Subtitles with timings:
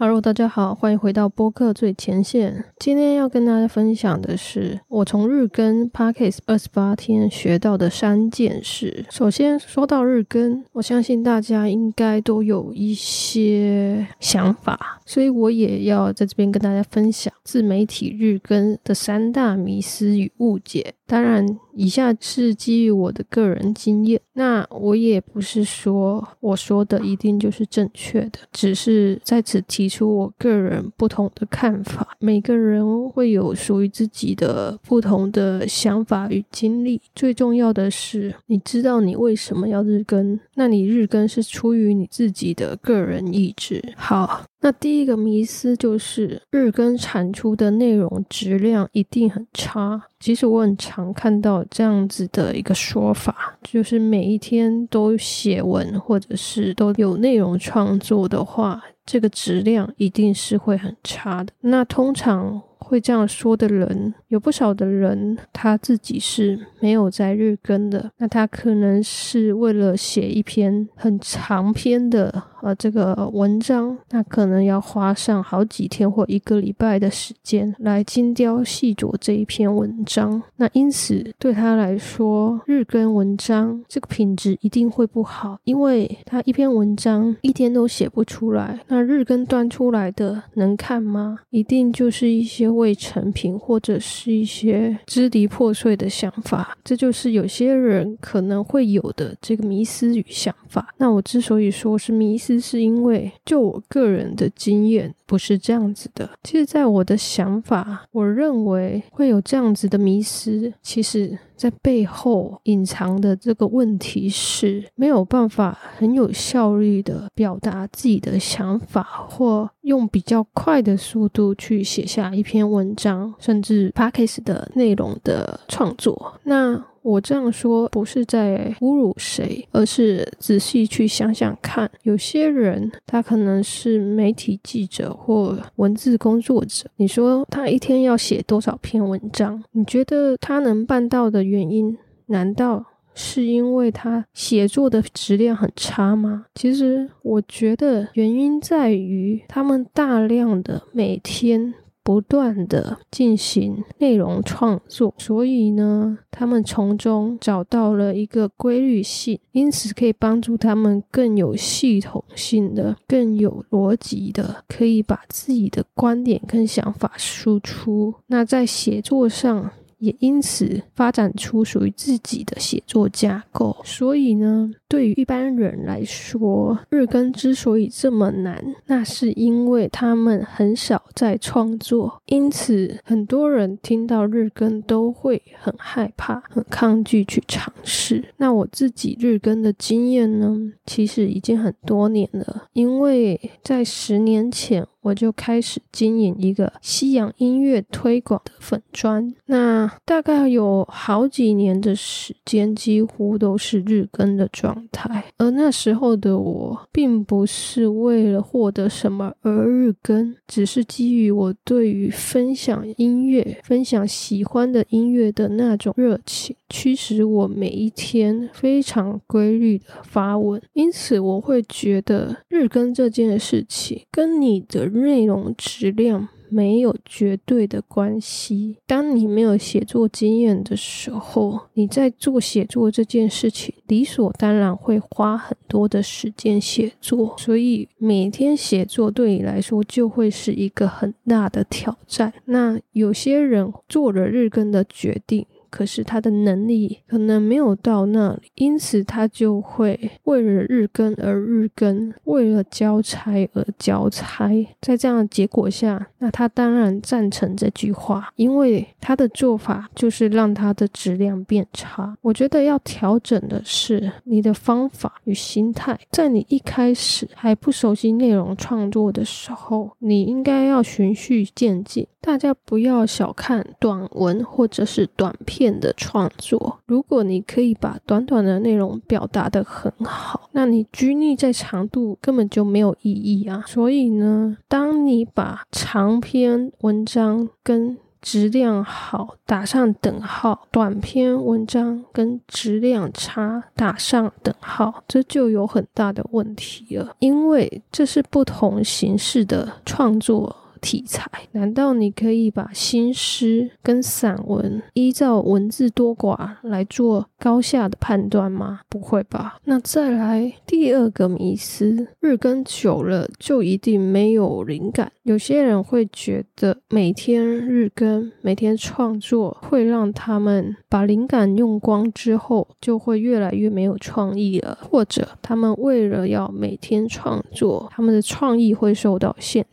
[0.00, 2.64] Hello，大家好，欢迎回到播客最前线。
[2.78, 9.04] 今天要跟大家分享的是我从日更 Parkes 二十八天学到的三件事。
[9.10, 20.94] 首先说到日更，我相信大家应该都有一些想法，所以我也要在这边跟大家分享自媒体日更的三大迷思与误解。
[21.08, 24.20] 当然，以下是基于我的个人经验。
[24.34, 32.14] 那我也不是说我说的一定就是正确的，只是在此提出我个人不同的看法。
[32.20, 37.00] 每个人会有属于自己的不同的想法与经历。
[37.14, 40.38] 最重要的是，你知道你为什么要日更？
[40.56, 43.82] 那你日更是出于你自己的个人意志。
[43.96, 44.44] 好。
[44.60, 50.02] 那第一个迷思就是日更产出的内容质量一定很差。
[50.18, 61.52] 其实我很常看到这样子的一个说法，就是每一天都写文或者是都有内容创作的话，这个质量一定是会很差的。
[61.60, 62.62] 那通常。
[62.78, 68.10] 会这样说的人有不少的人，他自己是没有在日更的。
[68.18, 80.40] 那他可能是为了写一篇很长篇的呃这个文章，那可能要花上好几天或一个礼拜的时间来精雕细琢这一篇文章。
[80.56, 88.78] 那因此对他来说，日更文章这个品质一定会不好，因为他一篇文章一天都写不出来。
[88.86, 91.40] 那日更端出来的能看吗？
[91.50, 92.67] 一定就是一些。
[92.68, 100.94] 未成品或者是一些支离破碎的想法，这就是有些人可能会有的这个迷思与想法。
[100.98, 106.28] 那我之所以说是迷思，是因为就我个人的经验不是这样子的。
[106.42, 111.38] 其实，在我的想法，我认为会有这样子的迷失，其实。
[111.58, 126.38] 在背后隐藏的这个问题是没有办法很有效率的表达自己的想法，或用比较快的速度去写下一篇文章，甚至 p a c k a g e 的内容的创作。
[126.44, 139.64] 那我这样说不是在侮辱谁，而是仔细去想想看，有些人他可能是媒体记者或文字工作者，你说他一天要写多少篇文章？
[139.72, 146.44] 你觉得他能办到的原因，难道是因为他写作的质量很差吗？
[146.56, 151.72] 其实我觉得原因在于他们大量的每天。
[152.08, 168.14] 不断的进行内容创作，所以呢，他们从中找到了一个规律性，因此可以帮助他们更有系统性的、更有逻辑的，可以把自己的观点跟想法输出。
[168.28, 169.70] 那在写作上。
[169.98, 173.76] 也因此发展出属于自己的写作架构。
[173.84, 182.22] 所以呢，对于一般人来说，日更之所以这么难，那是因为他们很少在创作。
[182.26, 188.24] 因此，很多人听到日更都会很害怕、很抗拒去尝试。
[188.36, 194.86] 那我自己日更的经验呢，其实已经很多年了，因为在十年前。
[195.08, 205.24] 我就开始经营一个西洋音乐推广的粉砖，那大概有好几年的时间，几乎都是日更的状态。
[205.38, 220.60] 而那时候的我，并不是为了获得什么而日更，只是基于我对于分享音乐、分享喜欢的音乐的那种热情，驱使我每一天非常规律的发文。
[220.74, 224.97] 因此，我会觉得日更这件事情跟你的。
[225.02, 228.76] 内容质量没有绝对的关系。
[228.86, 237.34] 当你没有写作经验的时候，你在做写作这件事情，理所当然会花很多的时间写作。
[237.38, 242.32] 所以每天写作对你来说就会是一个很大的挑战。
[242.46, 245.46] 那有些人做了日更的决定。
[245.70, 254.48] 可是他的能力可能没有到那里，因此他就会为了日更而日更，为了交差而交差。
[254.80, 262.16] 在这样的结果下，那他当然赞成这句话，因为他的做法就是让他的质量变差。
[262.22, 272.06] 我觉得要调整的是你的方法与心态，在你一开始还不熟悉内容创作的时候，你应该要循序渐进。
[272.20, 275.68] 大家不要小看短文或者是短片。
[275.78, 276.80] 的创作。
[276.86, 283.62] 如果你可以把短短的内容表达的很好，那你拘泥在长度根本就没有意义啊。
[283.66, 300.56] 所以呢，当你把长篇文章跟质量好打上等号，短篇文章跟质量差打上等号，这就有很大的问题了，因为这是不同形式的创作。
[300.78, 301.30] 题材？
[301.52, 308.80] 难道你可以把新诗跟散文依照文字多寡来做高下的判断吗？
[308.88, 309.58] 不会吧。
[309.64, 315.12] 那再来第二个迷思：日更久了就一定没有灵感？
[315.22, 329.66] 有些人会觉得每天日更、每天创作会让他们把灵感用光之后，就会越来越没有创意了，或者他们为了要每天创作，他们的创意会受到限。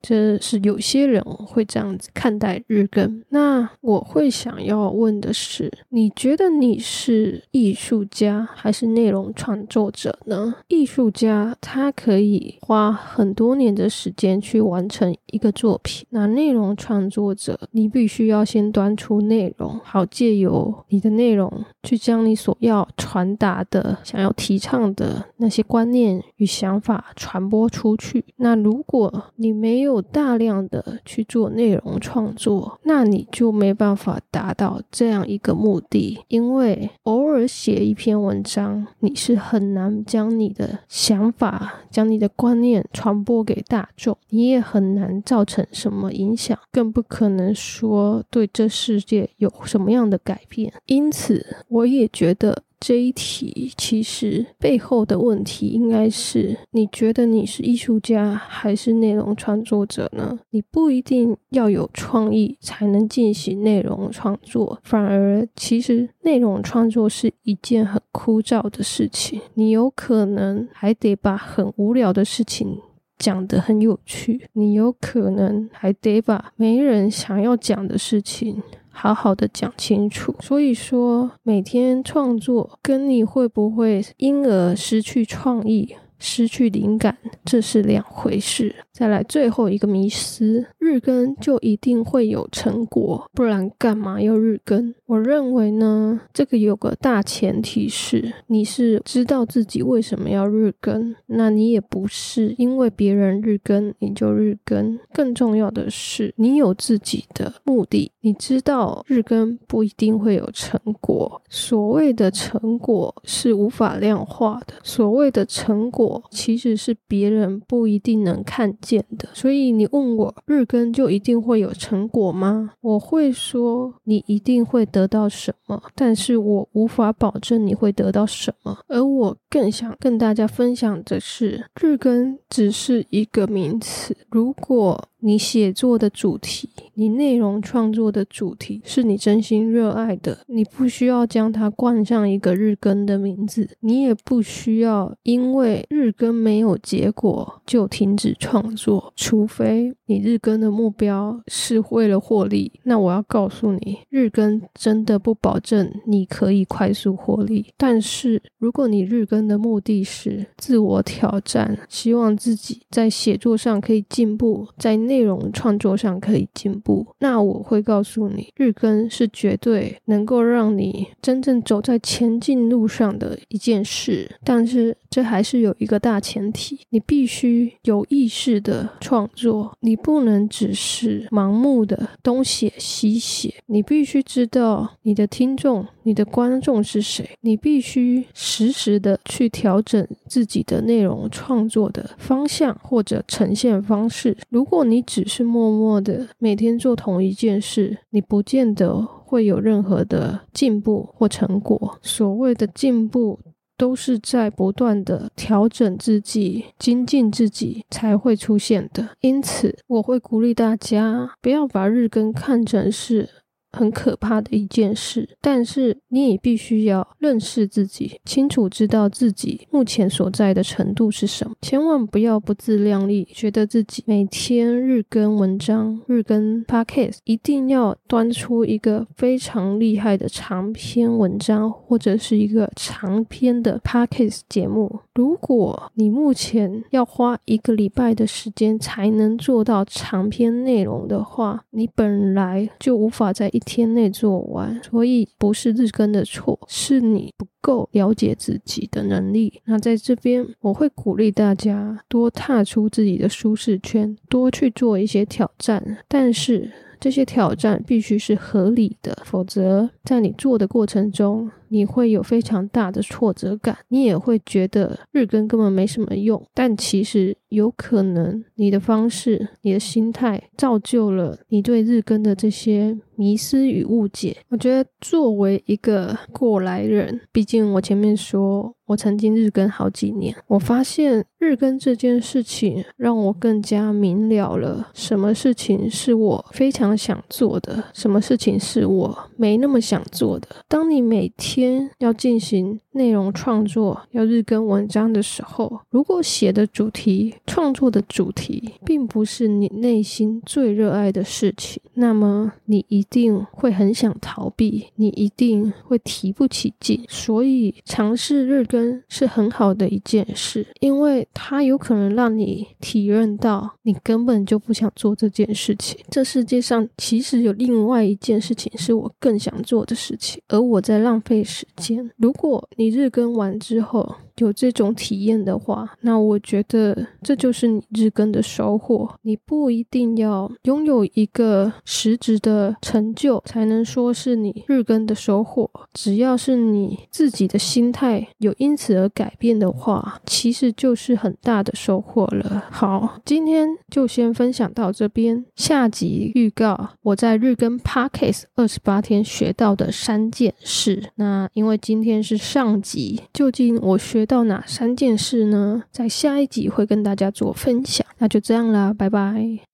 [0.00, 3.22] 这是有些人会这样子看待日更。
[3.28, 10.54] 那我会想要问的是，你觉得你是艺术家还是内容创作者呢？
[10.68, 28.24] 艺术家他可以花很多年的时间去完成一个作品，那内容创作者，你必须要先端出内容，好借由你的内容去将你所要传达的、想要提倡的那些观念与想法传播出去。
[28.36, 36.18] 那如果你没有大量的去做内容创作，那你就没办法达到这样一个目的。
[36.28, 50.72] 因为偶尔写一篇文章，你是很难将你的想法、将你的观念传播给大众，你也很难造成什么影响，更不可能说对这世界有什么样的改变。
[50.86, 52.62] 因此，我也觉得。
[52.80, 60.40] 这一题其实背后的问题应该是：你觉得你是艺术家还是内容创作者呢？
[60.48, 69.38] 你不一定要有创意才能进行内容创作，反而其实内容创作是一件很枯燥的事情。
[69.52, 72.78] 你有可能还得把很无聊的事情
[73.18, 78.62] 讲得很有趣，你有可能还得把没人想要讲的事情。
[78.92, 85.96] 好好的讲清楚，所以说每天创作跟你会不会因而失去创意？
[86.20, 88.72] 失去灵感，这是两回事。
[88.92, 94.94] 再来最后一个迷思：日更就一定会有成果，不然干嘛要日更？
[95.06, 104.98] 我认为呢，这个有个大前提是你是知道自己为什么要日更，那你也不是因为别人日更你就日更。
[105.14, 111.40] 更重要的是，你有自己的目的，你知道日更不一定会有成果。
[111.48, 116.09] 所谓的成果是无法量化的，所谓的成果。
[116.30, 122.70] 其实是别人不一定能看见的，所以你问我日更就一定会有成果吗？
[122.80, 128.78] 我会说你一定会得到什么，但是我无法保证你会得到什么。
[128.88, 135.06] 而我更想跟大家分享的是，日更只是一个名词，如果。
[135.22, 152.70] 你写作的主题，你内容创作的主题是你真心热爱的，你不需要将它冠上一个日更的名字，你也不需要因为日更没有结果就停止创作，除非你日更的目标是为了获利。
[152.82, 157.64] 那我要告诉你，日更真的不保证你可以快速获利。
[157.78, 174.30] 但是如果你日更的目的是自我挑战，希望自己在写作上可以进步，在内容创作上可以进步，那我会告诉你，日更是绝对能够让你真正走在前进路上的一件事。
[174.44, 194.36] 但是这还是有一个大前提，你必须有意识的创作，你不能只是盲目的东写西写，你必须知道你的听众、你的观众是谁，你必须实时的去调整自己的内容创作的方向或者呈现方式。
[194.48, 201.98] 如果你只是默默的每天做同一件事，你不见得会有任何的进步或成果。
[202.02, 203.38] 所谓的进步，
[203.76, 209.10] 都是在不断的调整自己、精进自己才会出现的。
[209.20, 213.28] 因此，我会鼓励大家不要把日更看成是。
[213.72, 221.54] 很可怕的一件事，但是你也必须要认识自己，清楚知道自己目前所在的程度是什么。
[221.62, 235.00] 千万不要不自量力，觉得自己每天日更文章、日更 podcast，一定要端出一个非常厉害的长篇文章，或者是一个长篇的 podcast 节目。
[235.14, 249.60] 如果你目前要花一个礼拜的时间才能做到长篇内容的话，你本来就无法在一天内做完，所以不是日更的错，是你不够了解自己的能力。
[249.64, 256.70] 那在这边，我会鼓励大家多踏出自己的舒适圈，多去做一些挑战，但是。
[257.00, 266.44] 这些挑战必须是合理的，否则在你做的过程中，你会有非常大的挫折感，你也会觉得日更根本没什么用。
[266.52, 274.36] 但其实有可能你的方式、你的心态造就了你对日更的这些迷思与误解。
[274.50, 278.76] 我觉得作为一个过来人，毕竟我前面说。
[278.90, 290.48] 我曾经日更好几年，我发现日更这件事情让我更加明了了，什么事情是我非常想做的，什么事情是我没那么想做的。
[290.66, 307.04] 当你每天要进行内容创作、要日更文章的时候，如果写的主题、创作的主题并不是你内心最热爱的事情，那么你一定会很想逃避，你一定会提不起劲。
[307.08, 308.79] 所以尝试日更。
[309.08, 315.98] 是很好的一件事，因为它有可能让你体认到你根本就不想做这件事情。
[316.10, 322.10] 这世界上其实有另外一件事情是我更想做的事情，而我在浪费时间。
[322.16, 329.14] 如果你日更完之后，有这种体验的话，那我觉得这就是你日更的收获。
[329.22, 342.64] 你不一定要拥有一个实质的成就才能说是你日更的收获，只要是你自己的心态有因此而改变的话，其实就是很大的收获了。
[342.70, 345.44] 好，今天就先分享到这边。
[345.56, 351.10] 下集预告我在日更 Parkes 二十八天学到的三件事。
[351.16, 354.26] 那因为今天是上集，究竟我学。
[354.30, 355.82] 到哪三件事呢？
[355.90, 358.06] 在下一集会跟大家做分享。
[358.18, 359.60] 那就这样啦，拜拜。